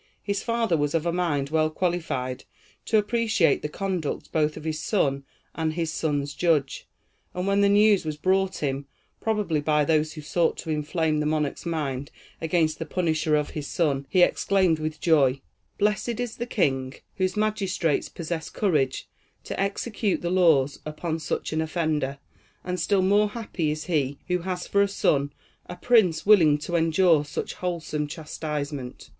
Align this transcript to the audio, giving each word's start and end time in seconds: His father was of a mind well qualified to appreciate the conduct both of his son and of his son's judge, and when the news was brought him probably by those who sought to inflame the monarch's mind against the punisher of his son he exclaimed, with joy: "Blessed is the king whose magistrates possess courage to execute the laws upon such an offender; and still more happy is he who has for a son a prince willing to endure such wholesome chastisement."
His 0.23 0.41
father 0.41 0.75
was 0.75 0.95
of 0.95 1.05
a 1.05 1.13
mind 1.13 1.51
well 1.51 1.69
qualified 1.69 2.45
to 2.85 2.97
appreciate 2.97 3.61
the 3.61 3.69
conduct 3.69 4.31
both 4.31 4.57
of 4.57 4.63
his 4.63 4.79
son 4.79 5.23
and 5.53 5.73
of 5.73 5.75
his 5.75 5.93
son's 5.93 6.33
judge, 6.33 6.87
and 7.35 7.45
when 7.45 7.61
the 7.61 7.69
news 7.69 8.03
was 8.03 8.17
brought 8.17 8.63
him 8.63 8.87
probably 9.19 9.61
by 9.61 9.85
those 9.85 10.13
who 10.13 10.21
sought 10.21 10.57
to 10.57 10.71
inflame 10.71 11.19
the 11.19 11.27
monarch's 11.27 11.67
mind 11.67 12.09
against 12.41 12.79
the 12.79 12.85
punisher 12.87 13.35
of 13.35 13.51
his 13.51 13.67
son 13.67 14.07
he 14.09 14.23
exclaimed, 14.23 14.79
with 14.79 14.99
joy: 14.99 15.39
"Blessed 15.77 16.19
is 16.19 16.37
the 16.37 16.47
king 16.47 16.95
whose 17.17 17.37
magistrates 17.37 18.09
possess 18.09 18.49
courage 18.49 19.07
to 19.43 19.59
execute 19.61 20.21
the 20.23 20.31
laws 20.31 20.79
upon 20.83 21.19
such 21.19 21.53
an 21.53 21.61
offender; 21.61 22.17
and 22.63 22.79
still 22.79 23.03
more 23.03 23.29
happy 23.29 23.69
is 23.69 23.83
he 23.85 24.17
who 24.29 24.39
has 24.39 24.65
for 24.65 24.81
a 24.81 24.87
son 24.87 25.31
a 25.67 25.75
prince 25.75 26.25
willing 26.25 26.57
to 26.57 26.75
endure 26.75 27.23
such 27.23 27.53
wholesome 27.53 28.07
chastisement." 28.07 29.09